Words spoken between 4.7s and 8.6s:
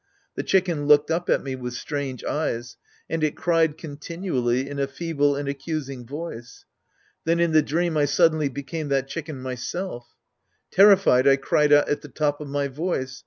a feeble and accusing voice. Then in the dream I suddenly